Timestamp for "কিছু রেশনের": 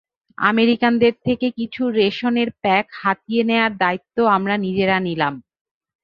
1.51-2.49